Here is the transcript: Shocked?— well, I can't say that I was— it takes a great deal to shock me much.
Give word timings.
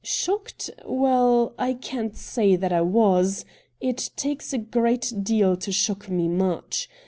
Shocked?— 0.03 0.71
well, 0.83 1.53
I 1.59 1.73
can't 1.73 2.17
say 2.17 2.55
that 2.55 2.73
I 2.73 2.81
was— 2.81 3.45
it 3.79 4.09
takes 4.15 4.51
a 4.51 4.57
great 4.57 5.13
deal 5.21 5.55
to 5.57 5.71
shock 5.71 6.09
me 6.09 6.27
much. 6.27 6.89